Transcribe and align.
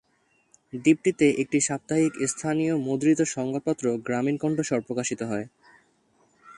দ্বীপটিতে 0.73 1.27
একটি 1.41 1.57
সাপ্তাহিক 1.61 2.13
স্থানীয় 2.27 2.73
মুদ্রিত 2.85 3.19
সংবাদপত্র 3.35 3.85
"গ্রামীণ 4.05 4.35
কণ্ঠস্বর" 4.37 4.79
প্রকাশিত 4.87 5.21
হয়। 5.23 5.45